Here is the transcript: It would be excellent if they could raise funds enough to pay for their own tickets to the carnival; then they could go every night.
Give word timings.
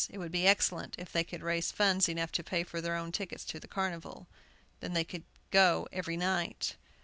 It 0.09 0.17
would 0.17 0.31
be 0.31 0.47
excellent 0.47 0.95
if 0.97 1.11
they 1.11 1.23
could 1.23 1.43
raise 1.43 1.71
funds 1.71 2.09
enough 2.09 2.31
to 2.31 2.43
pay 2.43 2.63
for 2.63 2.81
their 2.81 2.95
own 2.95 3.11
tickets 3.11 3.45
to 3.45 3.59
the 3.59 3.67
carnival; 3.67 4.25
then 4.79 4.93
they 4.93 5.03
could 5.03 5.25
go 5.51 5.87
every 5.91 6.17
night. 6.17 6.75